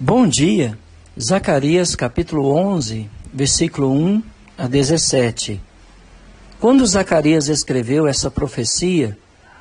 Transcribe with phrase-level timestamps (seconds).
[0.00, 0.78] Bom dia.
[1.20, 4.22] Zacarias capítulo 11, versículo 1
[4.56, 5.60] a 17.
[6.60, 9.18] Quando Zacarias escreveu essa profecia,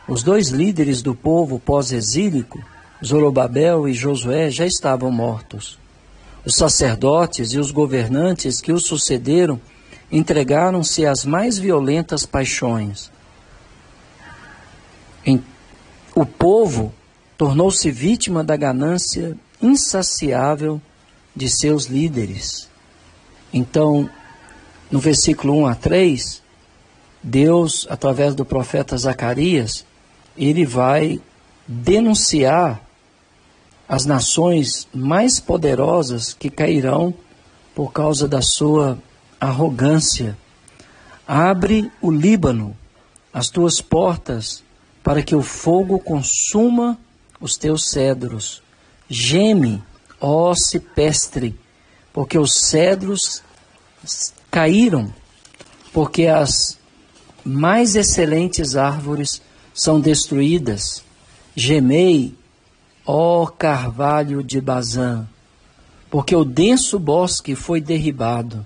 [0.07, 2.63] os dois líderes do povo pós-exílico,
[3.03, 5.79] Zorobabel e Josué, já estavam mortos.
[6.45, 9.59] Os sacerdotes e os governantes que o sucederam
[10.11, 13.11] entregaram-se às mais violentas paixões.
[16.13, 16.93] O povo
[17.35, 20.81] tornou-se vítima da ganância insaciável
[21.35, 22.67] de seus líderes.
[23.53, 24.09] Então,
[24.89, 26.41] no versículo 1 a 3,
[27.21, 29.85] Deus, através do profeta Zacarias,
[30.37, 31.19] ele vai
[31.67, 32.81] denunciar
[33.87, 37.13] as nações mais poderosas que cairão
[37.73, 38.97] por causa da sua
[39.39, 40.37] arrogância.
[41.27, 42.75] Abre o Líbano,
[43.33, 44.63] as tuas portas,
[45.03, 46.97] para que o fogo consuma
[47.39, 48.61] os teus cedros.
[49.09, 49.83] Geme,
[50.19, 51.57] ó cipestre,
[52.11, 53.41] porque os cedros
[54.51, 55.13] caíram,
[55.93, 56.77] porque as
[57.43, 59.41] mais excelentes árvores
[59.73, 61.03] são destruídas.
[61.55, 62.35] Gemei,
[63.05, 65.27] ó carvalho de Bazã,
[66.09, 68.65] porque o denso bosque foi derribado.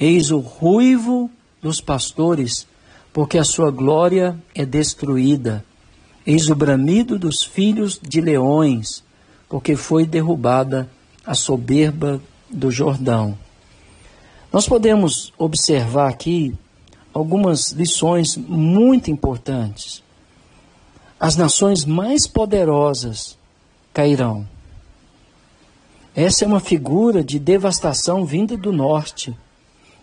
[0.00, 1.30] Eis o ruivo
[1.62, 2.66] dos pastores,
[3.12, 5.64] porque a sua glória é destruída.
[6.26, 9.02] Eis o bramido dos filhos de leões,
[9.48, 10.88] porque foi derrubada
[11.24, 13.36] a soberba do Jordão.
[14.52, 16.54] Nós podemos observar aqui
[17.12, 20.02] algumas lições muito importantes.
[21.18, 23.36] As nações mais poderosas
[23.92, 24.46] cairão.
[26.14, 29.36] Essa é uma figura de devastação vinda do norte.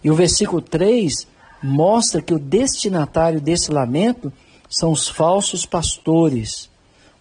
[0.03, 1.27] E o versículo 3
[1.61, 4.31] mostra que o destinatário desse lamento
[4.69, 6.69] são os falsos pastores,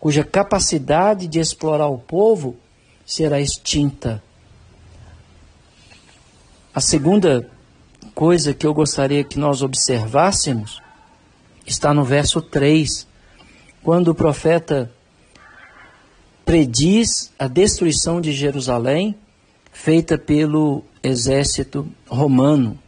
[0.05, 2.58] cuja capacidade de explorar o povo
[3.06, 4.22] será extinta.
[6.74, 7.48] A segunda
[8.14, 10.78] coisa que eu gostaria que nós observássemos
[11.66, 13.06] está no verso 3,
[13.82, 14.92] quando o profeta
[16.44, 19.19] prediz a destruição de Jerusalém
[19.72, 22.78] feita pelo exército romano.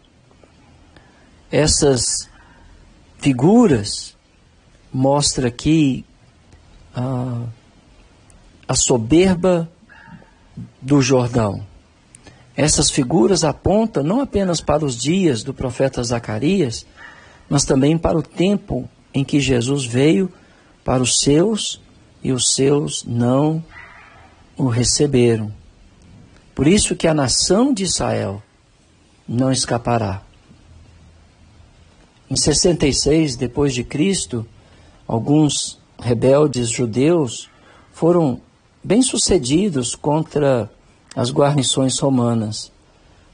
[1.51, 2.29] Essas
[3.19, 4.15] figuras
[4.93, 6.05] mostram aqui
[6.97, 7.43] a,
[8.67, 9.71] a soberba
[10.81, 11.65] do Jordão.
[12.57, 16.87] Essas figuras apontam não apenas para os dias do profeta Zacarias,
[17.51, 20.33] mas também para o tempo em que Jesus veio
[20.83, 21.81] para os seus
[22.23, 23.63] e os seus não
[24.57, 25.53] o receberam.
[26.55, 28.43] Por isso que a nação de Israel
[29.29, 30.23] não escapará.
[32.31, 34.47] Em 66 depois de Cristo,
[35.07, 37.49] alguns rebeldes judeus
[37.93, 38.41] foram
[38.83, 40.71] bem-sucedidos contra
[41.15, 42.71] as guarnições romanas.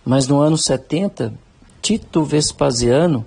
[0.04, 1.34] Mas no ano 70,
[1.80, 3.24] Tito Vespasiano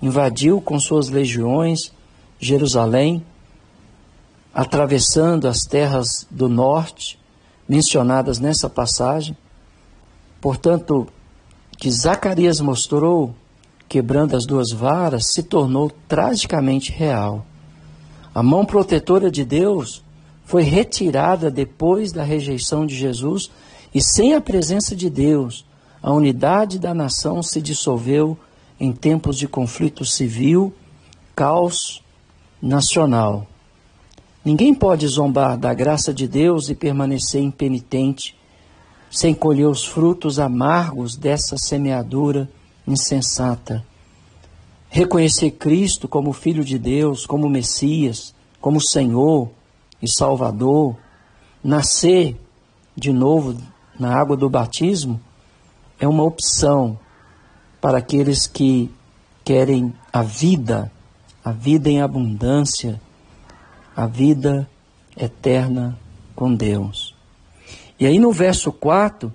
[0.00, 1.92] invadiu com suas legiões
[2.38, 3.24] Jerusalém,
[4.52, 7.18] atravessando as terras do norte,
[7.68, 9.36] mencionadas nessa passagem.
[10.40, 11.08] Portanto,
[11.78, 13.34] que Zacarias mostrou,
[13.88, 17.44] quebrando as duas varas, se tornou tragicamente real.
[18.36, 20.04] A mão protetora de Deus
[20.44, 23.50] foi retirada depois da rejeição de Jesus
[23.94, 25.64] e sem a presença de Deus,
[26.02, 28.36] a unidade da nação se dissolveu
[28.78, 30.70] em tempos de conflito civil,
[31.34, 32.04] caos
[32.60, 33.46] nacional.
[34.44, 38.36] Ninguém pode zombar da graça de Deus e permanecer impenitente,
[39.10, 42.50] sem colher os frutos amargos dessa semeadura
[42.86, 43.82] insensata.
[44.88, 49.50] Reconhecer Cristo como Filho de Deus, como Messias, como Senhor
[50.00, 50.96] e Salvador,
[51.62, 52.36] nascer
[52.96, 53.56] de novo
[53.98, 55.20] na água do batismo
[55.98, 56.98] é uma opção
[57.80, 58.90] para aqueles que
[59.44, 60.90] querem a vida,
[61.44, 63.00] a vida em abundância,
[63.94, 64.68] a vida
[65.16, 65.98] eterna
[66.34, 67.14] com Deus.
[67.98, 69.32] E aí no verso 4,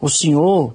[0.00, 0.74] o Senhor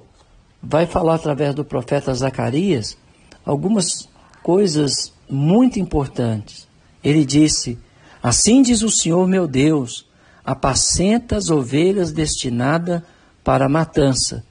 [0.62, 2.96] vai falar através do profeta Zacarias
[3.44, 4.08] algumas
[4.42, 6.66] coisas muito importantes.
[7.02, 7.78] Ele disse:
[8.22, 10.06] Assim diz o Senhor meu Deus,
[10.44, 13.02] apacenta as ovelhas destinadas
[13.42, 14.44] para a matança.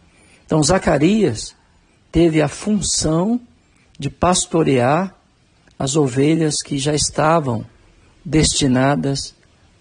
[0.45, 1.55] Então, Zacarias
[2.11, 3.39] teve a função
[3.97, 5.15] de pastorear
[5.77, 7.65] as ovelhas que já estavam
[8.23, 9.33] destinadas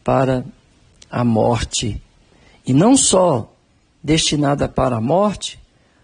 [0.02, 0.44] para
[1.10, 2.02] a morte.
[2.66, 3.52] E não só
[4.02, 5.60] destinada para a morte,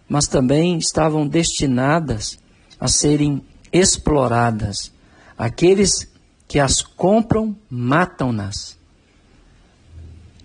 [0.09, 2.39] mas também estavam destinadas
[2.81, 3.43] a serem
[3.73, 4.93] exploradas.
[5.37, 6.11] Aqueles
[6.47, 8.79] que as compram matam-nas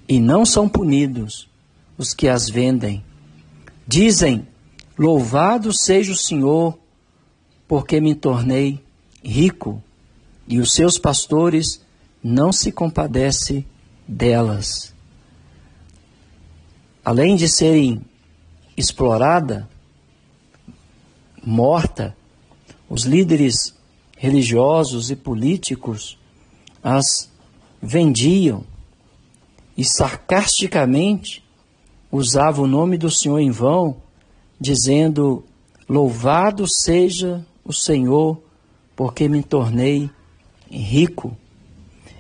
[0.08, 1.50] e não são punidos,
[1.98, 3.04] os que as vendem.
[3.88, 4.48] Dizem:
[4.98, 6.78] Louvado seja o Senhor,
[7.68, 8.84] porque me tornei
[9.24, 9.82] rico,
[10.48, 11.82] e os seus pastores
[12.24, 13.66] não se compadecem
[14.08, 14.94] delas.
[17.04, 18.02] Além de serem
[18.78, 19.68] explorada,
[21.44, 22.16] morta,
[22.94, 23.56] os líderes
[24.16, 26.16] religiosos e políticos
[26.84, 27.28] as
[27.82, 28.64] vendiam
[29.76, 31.44] e sarcasticamente
[32.12, 33.98] usavam o nome do Senhor em vão,
[34.62, 35.44] dizendo:
[35.90, 38.40] Louvado seja o Senhor,
[38.96, 40.08] porque me tornei
[40.70, 41.36] rico.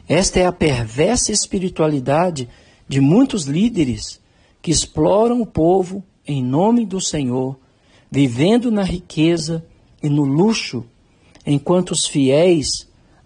[0.09, 2.49] Esta é a perversa espiritualidade
[2.87, 4.19] de muitos líderes
[4.59, 7.59] que exploram o povo em nome do Senhor,
[8.09, 9.63] vivendo na riqueza
[10.03, 10.85] e no luxo,
[11.45, 12.67] enquanto os fiéis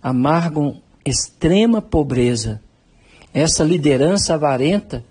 [0.02, 2.62] amargam extrema pobreza.
[3.34, 5.04] Essa liderança avarenta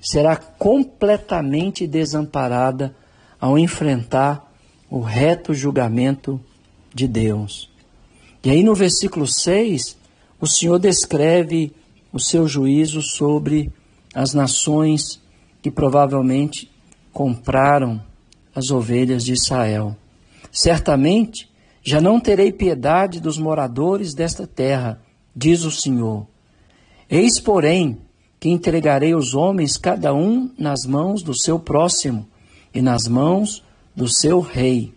[0.00, 2.94] será completamente desamparada
[3.40, 4.52] ao enfrentar
[4.90, 6.40] o reto julgamento
[6.92, 7.70] de Deus.
[8.44, 9.96] E aí no versículo 6,
[10.40, 11.72] o Senhor descreve
[12.12, 13.72] o seu juízo sobre
[14.12, 15.20] as nações
[15.62, 16.70] que provavelmente
[17.12, 18.02] compraram
[18.54, 19.96] as ovelhas de Israel.
[20.52, 21.50] Certamente
[21.82, 25.02] já não terei piedade dos moradores desta terra,
[25.34, 26.26] diz o Senhor.
[27.10, 27.98] Eis, porém,
[28.38, 32.28] que entregarei os homens cada um nas mãos do seu próximo
[32.74, 33.64] e nas mãos
[33.96, 34.92] do seu rei.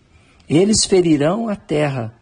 [0.48, 2.14] Eles ferirão a terra,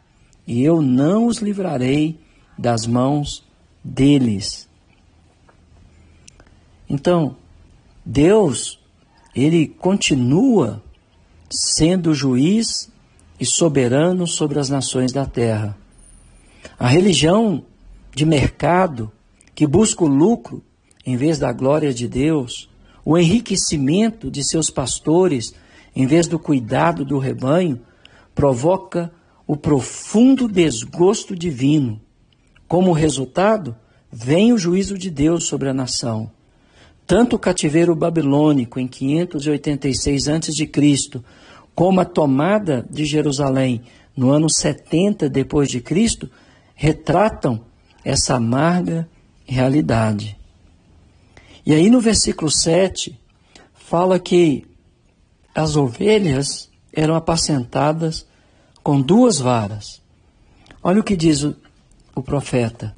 [0.46, 2.18] e eu não os livrarei
[2.56, 3.44] das mãos
[3.82, 4.68] deles.
[6.88, 7.36] Então,
[8.04, 8.78] Deus,
[9.34, 10.82] ele continua
[11.50, 12.90] sendo juiz
[13.38, 15.76] e soberano sobre as nações da terra.
[16.78, 17.64] A religião
[18.14, 19.10] de mercado
[19.54, 20.62] que busca o lucro
[21.06, 22.68] em vez da glória de Deus,
[23.04, 25.52] o enriquecimento de seus pastores
[25.94, 27.80] em vez do cuidado do rebanho,
[28.34, 29.12] provoca
[29.46, 32.00] o profundo desgosto divino.
[32.66, 33.76] Como resultado,
[34.10, 36.30] vem o juízo de Deus sobre a nação.
[37.06, 40.70] Tanto o cativeiro babilônico em 586 a.C.,
[41.74, 43.82] como a tomada de Jerusalém
[44.16, 46.30] no ano 70 depois de Cristo,
[46.74, 47.64] retratam
[48.04, 49.08] essa amarga
[49.44, 50.36] realidade.
[51.66, 53.18] E aí no versículo 7
[53.74, 54.66] fala que
[55.54, 58.26] as ovelhas eram apacentadas
[58.82, 60.02] com duas varas.
[60.82, 61.56] Olha o que diz o,
[62.14, 62.94] o profeta: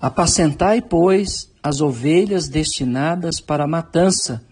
[0.00, 4.42] Apacentai, pois, as ovelhas destinadas para a matança,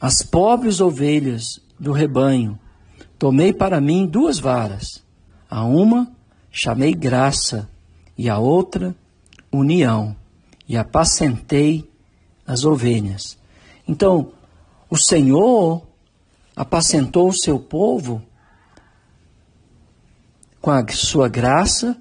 [0.00, 2.58] as pobres ovelhas do rebanho.
[3.18, 5.02] Tomei para mim duas varas.
[5.50, 6.10] A uma
[6.50, 7.68] chamei graça,
[8.16, 8.94] e a outra
[9.52, 10.16] união,
[10.68, 11.88] e apacentei
[12.46, 13.38] as ovelhas.
[13.86, 14.32] Então,
[14.90, 15.86] o Senhor
[16.56, 18.22] apacentou o seu povo
[20.60, 21.96] com a sua graça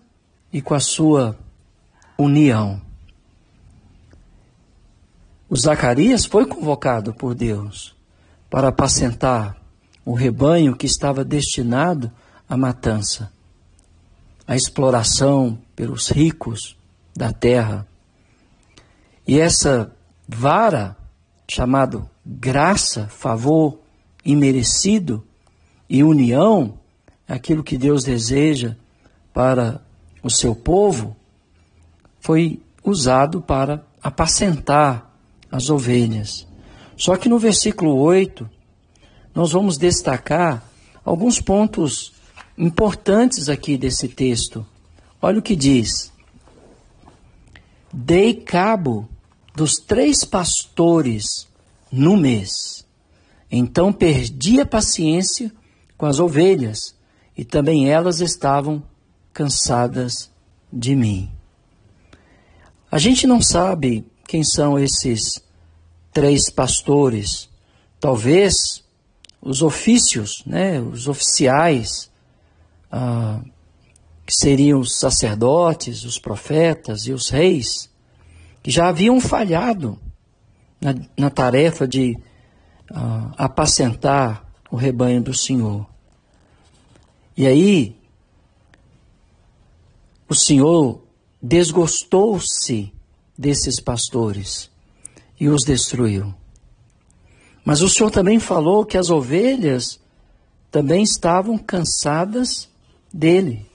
[0.51, 1.37] e com a sua
[2.17, 2.81] união.
[5.49, 7.95] O Zacarias foi convocado por Deus
[8.49, 9.56] para apacentar
[10.07, 12.09] o rebanho que estava destinado
[12.47, 13.29] à matança,
[14.47, 16.77] à exploração pelos ricos
[17.13, 17.85] da terra.
[19.27, 19.93] E essa
[20.25, 20.95] vara,
[21.45, 23.79] chamado graça, favor
[24.23, 25.27] imerecido
[25.89, 26.79] e união,
[27.27, 28.77] aquilo que Deus deseja
[29.33, 29.81] para
[30.23, 31.17] o seu povo,
[32.21, 35.13] foi usado para apacentar
[35.51, 36.47] as ovelhas.
[36.95, 38.49] Só que no versículo 8,
[39.37, 40.67] nós vamos destacar
[41.05, 42.11] alguns pontos
[42.57, 44.65] importantes aqui desse texto.
[45.21, 46.11] Olha o que diz:
[47.93, 49.07] Dei cabo
[49.53, 51.47] dos três pastores
[51.91, 52.83] no mês.
[53.51, 55.51] Então perdi a paciência
[55.95, 56.95] com as ovelhas,
[57.37, 58.81] e também elas estavam
[59.31, 60.31] cansadas
[60.73, 61.29] de mim.
[62.89, 65.39] A gente não sabe quem são esses
[66.11, 67.47] três pastores.
[67.99, 68.86] Talvez
[69.47, 72.11] os ofícios, né, os oficiais,
[72.91, 73.39] ah,
[74.25, 77.89] que seriam os sacerdotes, os profetas e os reis,
[78.61, 79.97] que já haviam falhado
[80.81, 82.17] na, na tarefa de
[82.91, 85.87] ah, apacentar o rebanho do Senhor.
[87.37, 87.95] E aí,
[90.27, 91.01] o Senhor
[91.41, 92.91] desgostou-se
[93.37, 94.69] desses pastores
[95.39, 96.35] e os destruiu.
[97.67, 99.99] Mas o Senhor também falou que as ovelhas
[100.71, 102.69] também estavam cansadas
[103.13, 103.65] dele.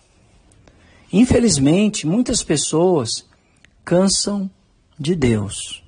[1.12, 3.28] Infelizmente, muitas pessoas
[3.84, 4.50] cansam
[4.98, 5.84] de Deus,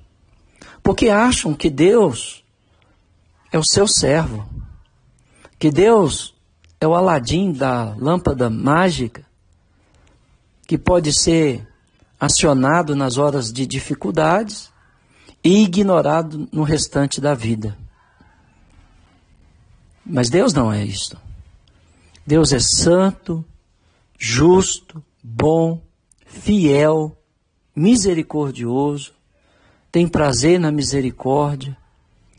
[0.83, 2.45] porque acham que Deus
[3.51, 4.47] é o seu servo,
[5.57, 6.35] que Deus
[6.79, 9.25] é o Aladim da lâmpada mágica,
[10.67, 11.67] que pode ser
[12.19, 14.71] acionado nas horas de dificuldades
[15.43, 17.75] e ignorado no restante da vida.
[20.05, 21.17] Mas Deus não é isto.
[22.25, 23.43] Deus é santo,
[24.19, 25.81] justo, bom,
[26.25, 27.17] fiel,
[27.75, 29.13] misericordioso,
[29.91, 31.77] tem prazer na misericórdia,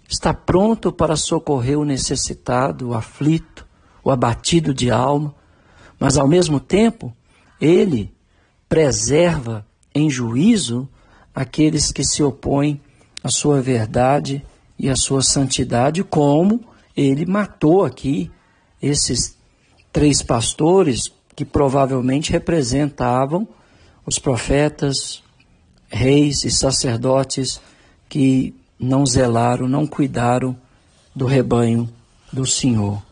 [0.08, 3.66] está pronto para socorrer o necessitado, o aflito,
[4.04, 5.34] o abatido de alma,
[5.98, 7.14] mas ao mesmo tempo,
[7.60, 8.12] ele
[8.68, 10.88] preserva em juízo
[11.34, 12.80] aqueles que se opõem
[13.22, 14.44] à sua verdade
[14.78, 18.30] e à sua santidade, como ele matou aqui
[18.80, 19.36] esses
[19.92, 23.46] três pastores que provavelmente representavam
[24.06, 25.22] os profetas,
[25.88, 27.60] reis e sacerdotes
[28.08, 30.56] que não zelaram, não cuidaram
[31.14, 31.88] do rebanho
[32.32, 33.02] do Senhor.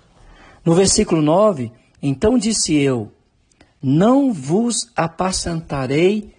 [0.64, 1.72] No versículo 9,
[2.02, 3.12] então disse eu:
[3.82, 6.34] Não vos apacentarei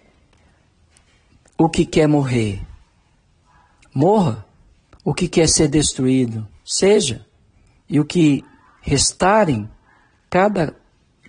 [1.58, 2.60] o que quer morrer.
[3.94, 4.44] Morra.
[5.04, 7.25] O que quer ser destruído, seja.
[7.88, 8.44] E o que
[8.80, 9.68] restarem,
[10.28, 10.74] cada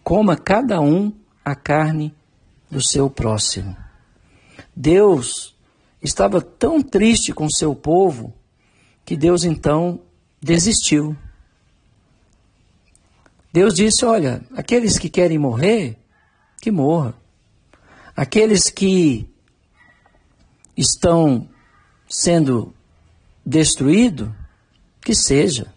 [0.03, 2.15] coma cada um a carne
[2.69, 3.75] do seu próximo.
[4.75, 5.55] Deus
[6.01, 8.33] estava tão triste com seu povo
[9.05, 9.99] que Deus então
[10.41, 11.15] desistiu.
[13.51, 15.97] Deus disse: Olha, aqueles que querem morrer,
[16.61, 17.13] que morra.
[18.15, 19.27] Aqueles que
[20.75, 21.49] estão
[22.09, 22.73] sendo
[23.45, 24.29] destruídos,
[25.01, 25.73] que seja.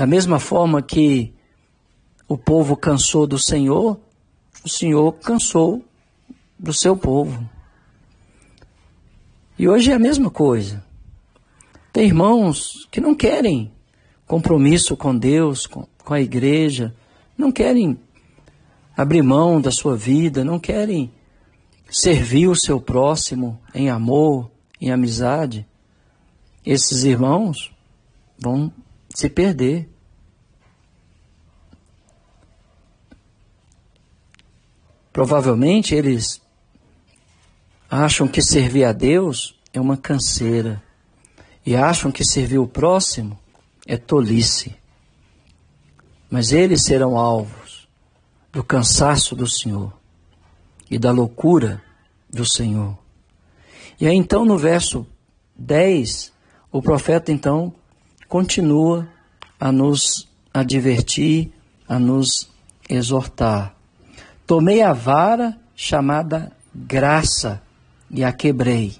[0.00, 1.30] Da mesma forma que
[2.26, 4.00] o povo cansou do Senhor,
[4.64, 5.84] o Senhor cansou
[6.58, 7.46] do seu povo.
[9.58, 10.82] E hoje é a mesma coisa.
[11.92, 13.70] Tem irmãos que não querem
[14.26, 16.96] compromisso com Deus, com, com a igreja,
[17.36, 18.00] não querem
[18.96, 21.12] abrir mão da sua vida, não querem
[21.90, 25.66] servir o seu próximo em amor, em amizade.
[26.64, 27.70] Esses irmãos
[28.38, 28.72] vão
[29.14, 29.89] se perder.
[35.12, 36.40] Provavelmente eles
[37.90, 40.82] acham que servir a Deus é uma canseira
[41.66, 43.38] e acham que servir o próximo
[43.86, 44.74] é tolice.
[46.30, 47.88] Mas eles serão alvos
[48.52, 49.92] do cansaço do Senhor
[50.88, 51.82] e da loucura
[52.28, 52.96] do Senhor.
[54.00, 55.06] E aí então no verso
[55.56, 56.32] 10,
[56.70, 57.74] o profeta então
[58.28, 59.08] continua
[59.58, 61.52] a nos advertir,
[61.88, 62.48] a nos
[62.88, 63.74] exortar.
[64.50, 67.62] Tomei a vara chamada graça
[68.10, 68.96] e a quebrei,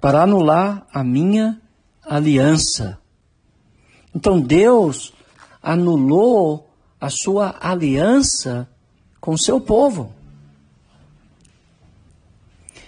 [0.00, 1.60] para anular a minha
[2.02, 2.98] aliança.
[4.14, 5.12] Então Deus
[5.62, 8.66] anulou a sua aliança
[9.20, 10.14] com seu povo.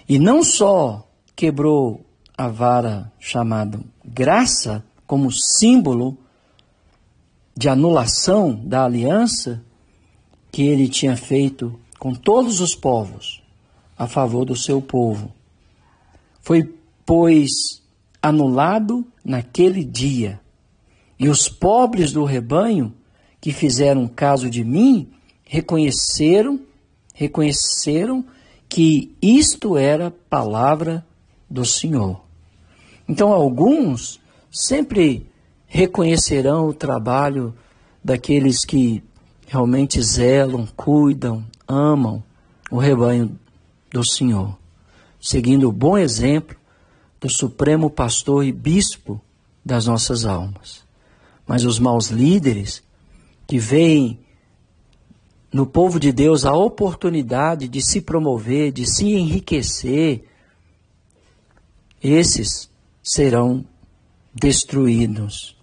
[0.09, 2.03] E não só quebrou
[2.35, 6.17] a vara chamada graça como símbolo
[7.55, 9.63] de anulação da aliança
[10.53, 13.41] que ele tinha feito com todos os povos
[13.97, 15.33] a favor do seu povo.
[16.41, 16.71] Foi,
[17.03, 17.49] pois,
[18.21, 20.39] anulado naquele dia.
[21.17, 22.93] E os pobres do rebanho
[23.41, 25.09] que fizeram caso de mim
[25.43, 26.59] reconheceram,
[27.15, 28.23] reconheceram
[28.69, 31.03] que isto era palavra
[31.49, 32.21] do Senhor.
[33.09, 35.25] Então alguns sempre
[35.65, 37.55] reconhecerão o trabalho
[38.03, 39.01] daqueles que
[39.47, 42.23] realmente zelam, cuidam, amam
[42.71, 43.37] o rebanho
[43.91, 44.57] do Senhor,
[45.21, 46.55] seguindo o bom exemplo
[47.19, 49.21] do supremo pastor e bispo
[49.63, 50.83] das nossas almas.
[51.47, 52.81] Mas os maus líderes
[53.47, 54.19] que veem
[55.51, 60.23] no povo de Deus a oportunidade de se promover, de se enriquecer,
[62.01, 62.69] esses
[63.03, 63.63] serão
[64.33, 65.55] destruídos.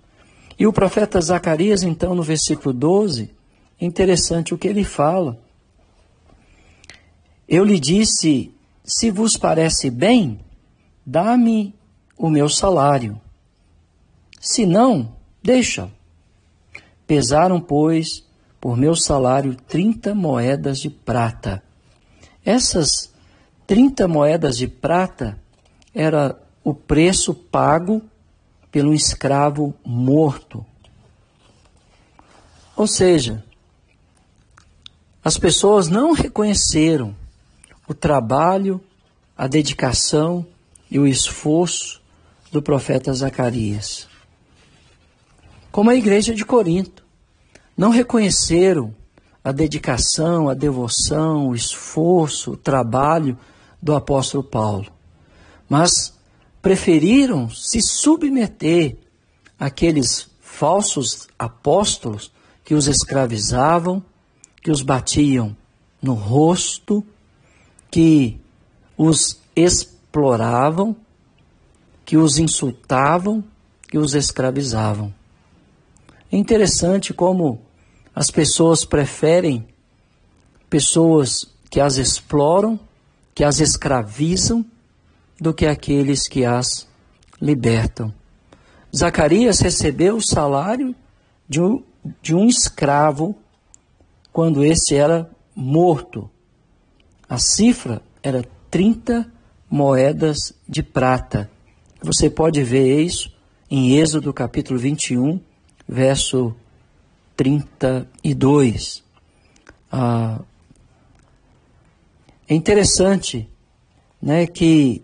[0.59, 3.29] E o profeta Zacarias, então, no versículo 12, é
[3.81, 5.39] interessante o que ele fala.
[7.49, 8.53] Eu lhe disse:
[8.85, 10.41] se vos parece bem,
[11.05, 11.75] dá-me
[12.17, 13.21] o meu salário.
[14.41, 15.91] Se não, deixa.
[17.07, 18.25] Pesaram, pois,
[18.61, 21.63] por meu salário trinta moedas de prata.
[22.45, 23.13] Essas
[23.67, 25.39] trinta moedas de prata
[25.95, 28.03] era o preço pago
[28.71, 30.65] pelo escravo morto.
[32.77, 33.45] Ou seja,
[35.23, 37.15] as pessoas não reconheceram
[37.87, 38.81] o trabalho,
[39.37, 40.47] a dedicação
[40.91, 42.01] e o esforço
[42.51, 44.09] do profeta Zacarias.
[45.71, 47.05] como a igreja de Corinto.
[47.77, 48.93] Não reconheceram
[49.43, 53.39] a dedicação, a devoção, o esforço, o trabalho
[53.81, 54.87] do apóstolo Paulo,
[55.69, 56.13] mas
[56.61, 58.99] preferiram se submeter
[59.59, 62.31] àqueles falsos apóstolos
[62.65, 64.05] que os escravizavam,
[64.63, 65.57] que os batiam
[66.03, 67.05] no rosto,
[67.91, 68.41] que
[68.97, 70.97] os exploravam,
[72.05, 73.45] que os insultavam,
[73.89, 75.13] que os escravizavam.
[76.31, 77.61] É interessante como
[78.15, 79.67] as pessoas preferem
[80.69, 82.79] pessoas que as exploram,
[83.35, 84.65] que as escravizam,
[85.41, 86.87] do que aqueles que as
[87.41, 88.13] libertam.
[88.95, 90.95] Zacarias recebeu o salário
[91.49, 91.83] de um,
[92.21, 93.35] de um escravo
[94.33, 96.31] quando este era morto.
[97.29, 99.31] A cifra era 30
[99.69, 101.51] moedas de prata.
[102.03, 103.33] Você pode ver isso
[103.71, 105.41] em Êxodo capítulo 21,
[105.89, 106.55] verso
[107.37, 109.03] 32.
[109.93, 110.41] Ah,
[112.49, 113.49] é interessante
[114.21, 115.03] né, que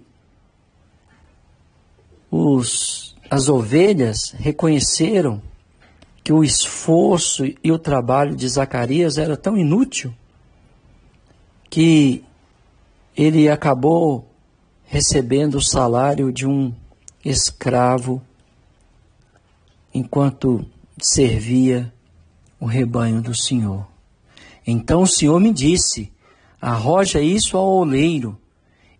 [2.30, 5.40] os, as ovelhas reconheceram
[6.26, 10.12] que o esforço e o trabalho de Zacarias era tão inútil
[11.70, 12.24] que
[13.16, 14.28] ele acabou
[14.86, 16.74] recebendo o salário de um
[17.24, 18.20] escravo
[19.94, 20.66] enquanto
[21.00, 21.94] servia
[22.58, 23.86] o rebanho do Senhor.
[24.66, 26.12] Então o Senhor me disse:
[26.60, 28.36] arroja isso ao oleiro,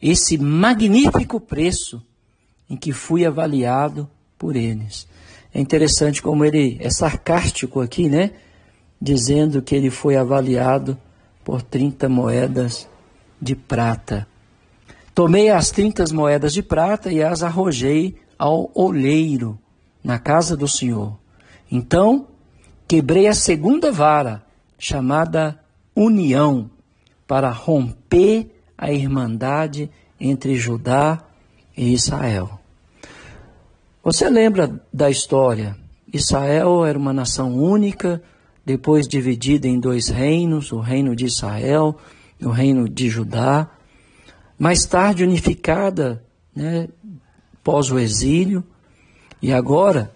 [0.01, 2.01] esse magnífico preço
[2.71, 5.09] em que fui avaliado por eles.
[5.57, 8.33] É interessante como ele é sarcástico aqui, né?
[9.01, 10.99] Dizendo que ele foi avaliado
[11.43, 12.87] por 30 moedas
[13.41, 14.29] de prata.
[15.15, 19.59] Tomei as 30 moedas de prata e as arrojei ao oleiro
[20.05, 21.19] na casa do Senhor.
[21.73, 22.27] Então
[22.87, 24.45] quebrei a segunda vara,
[24.79, 25.59] chamada
[25.95, 26.71] união,
[27.27, 29.91] para romper a irmandade
[30.21, 31.25] entre Judá
[31.75, 32.61] e Israel.
[34.07, 35.77] Você lembra da história?
[36.13, 38.23] Israel era uma nação única,
[38.65, 41.99] depois dividida em dois reinos, o reino de Israel
[42.39, 43.69] e o reino de Judá,
[44.57, 46.89] mais tarde unificada, né,
[47.65, 48.63] pós o exílio,
[49.43, 50.15] e agora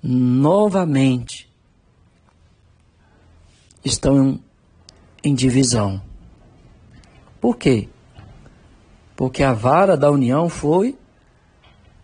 [0.00, 1.52] novamente
[3.84, 4.38] estão
[5.24, 6.00] em divisão.
[7.40, 7.88] Por quê?
[9.16, 10.96] Porque a vara da união foi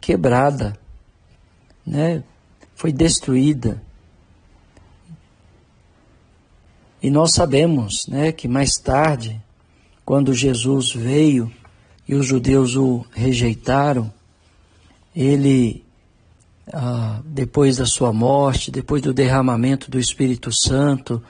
[0.02, 0.76] quebrada,
[1.86, 2.24] né?
[2.74, 3.80] Foi destruída.
[7.00, 9.40] E nós sabemos, né, que mais tarde,
[10.04, 11.52] quando Jesus veio
[12.06, 14.12] e os judeus o rejeitaram,
[15.14, 15.84] ele
[16.72, 21.22] ah, depois da sua morte, depois do derramamento do Espírito Santo,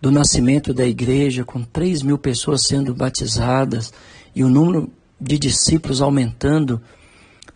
[0.00, 3.92] do nascimento da igreja, com 3 mil pessoas sendo batizadas
[4.34, 6.80] e o número de discípulos aumentando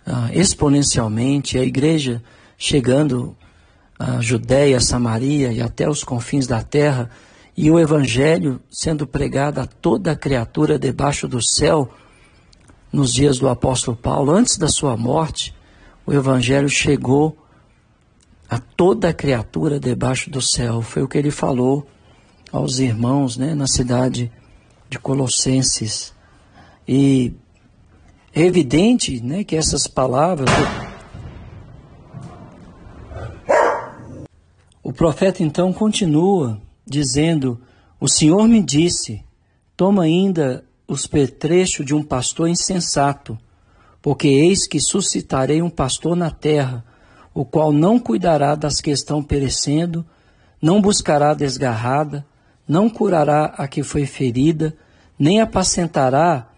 [0.06, 2.22] ah, exponencialmente, a igreja
[2.56, 3.36] chegando
[3.98, 7.10] à Judéia, Samaria e até os confins da terra,
[7.56, 11.90] e o evangelho sendo pregado a toda criatura debaixo do céu,
[12.92, 15.54] nos dias do apóstolo Paulo, antes da sua morte,
[16.04, 17.36] o Evangelho chegou
[18.48, 20.82] a toda criatura debaixo do céu.
[20.82, 21.86] Foi o que ele falou
[22.50, 24.30] aos irmãos né, na cidade
[24.88, 26.12] de Colossenses.
[26.88, 27.32] E
[28.34, 30.48] é evidente né, que essas palavras.
[34.82, 37.60] O profeta então continua dizendo:
[37.98, 39.24] O Senhor me disse,
[39.76, 43.38] toma ainda os petrechos de um pastor insensato
[44.02, 46.84] porque eis que suscitarei um pastor na terra,
[47.34, 50.04] o qual não cuidará das que estão perecendo,
[50.60, 52.24] não buscará desgarrada,
[52.66, 54.76] não curará a que foi ferida,
[55.18, 56.48] nem apacentará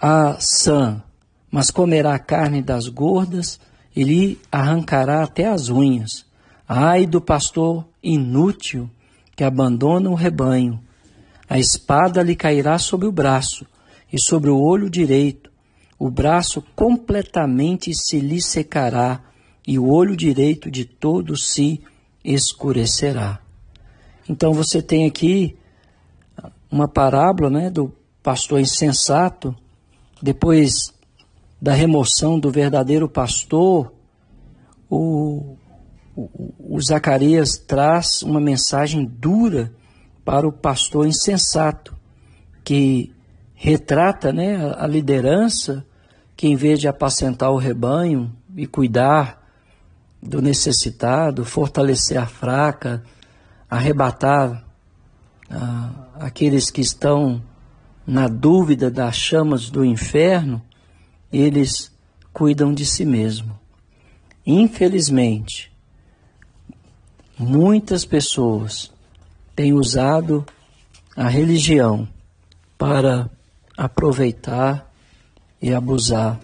[0.00, 1.02] a sã,
[1.50, 3.58] mas comerá a carne das gordas
[3.94, 6.26] e lhe arrancará até as unhas.
[6.68, 8.90] Ai do pastor inútil
[9.34, 10.80] que abandona o rebanho.
[11.48, 13.66] A espada lhe cairá sobre o braço,
[14.12, 15.50] e sobre o olho direito,
[15.98, 19.20] o braço completamente se lhe secará,
[19.66, 21.80] e o olho direito de todo se
[22.24, 23.40] escurecerá.
[24.28, 25.56] Então você tem aqui
[26.70, 29.54] uma parábola né, do pastor insensato,
[30.26, 30.92] depois
[31.62, 33.92] da remoção do verdadeiro pastor,
[34.90, 35.56] o,
[36.16, 39.72] o, o Zacarias traz uma mensagem dura
[40.24, 41.96] para o pastor insensato,
[42.64, 43.14] que
[43.54, 45.86] retrata né, a liderança
[46.36, 49.40] que, em vez de apacentar o rebanho e cuidar
[50.20, 53.00] do necessitado, fortalecer a fraca,
[53.70, 54.64] arrebatar
[55.48, 57.40] ah, aqueles que estão
[58.06, 60.62] na dúvida das chamas do inferno,
[61.32, 61.90] eles
[62.32, 63.58] cuidam de si mesmo.
[64.46, 65.72] Infelizmente,
[67.38, 68.92] muitas pessoas
[69.54, 70.46] têm usado
[71.16, 72.08] a religião
[72.78, 73.28] para
[73.76, 74.92] aproveitar
[75.60, 76.38] e abusar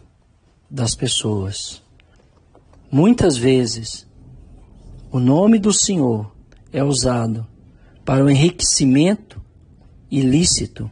[0.69, 1.83] das pessoas.
[2.91, 4.07] Muitas vezes,
[5.11, 6.35] o nome do Senhor
[6.73, 7.47] é usado
[8.05, 9.41] para o enriquecimento
[10.11, 10.91] ilícito.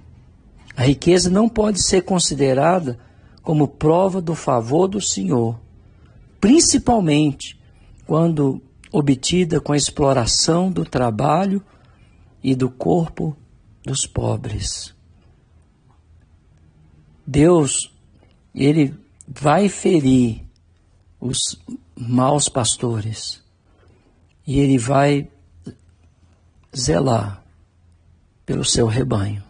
[0.80, 2.98] A riqueza não pode ser considerada
[3.42, 5.60] como prova do favor do Senhor,
[6.40, 7.60] principalmente
[8.06, 11.62] quando obtida com a exploração do trabalho
[12.42, 13.36] e do corpo
[13.84, 14.94] dos pobres.
[17.26, 17.94] Deus,
[18.54, 20.42] ele vai ferir
[21.20, 21.60] os
[21.94, 23.44] maus pastores
[24.46, 25.28] e ele vai
[26.74, 27.44] zelar
[28.46, 29.49] pelo seu rebanho.